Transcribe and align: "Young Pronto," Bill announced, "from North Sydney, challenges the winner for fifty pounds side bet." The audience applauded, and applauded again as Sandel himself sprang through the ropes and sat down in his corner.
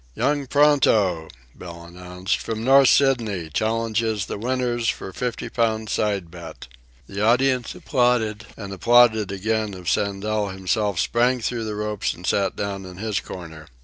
"Young 0.15 0.47
Pronto," 0.47 1.27
Bill 1.55 1.83
announced, 1.83 2.37
"from 2.39 2.63
North 2.63 2.89
Sydney, 2.89 3.51
challenges 3.51 4.25
the 4.25 4.39
winner 4.39 4.79
for 4.79 5.13
fifty 5.13 5.47
pounds 5.47 5.91
side 5.93 6.31
bet." 6.31 6.65
The 7.05 7.21
audience 7.21 7.75
applauded, 7.75 8.47
and 8.57 8.73
applauded 8.73 9.31
again 9.31 9.75
as 9.75 9.91
Sandel 9.91 10.47
himself 10.49 10.99
sprang 10.99 11.39
through 11.39 11.65
the 11.65 11.75
ropes 11.75 12.15
and 12.15 12.25
sat 12.25 12.55
down 12.55 12.83
in 12.83 12.97
his 12.97 13.19
corner. 13.19 13.67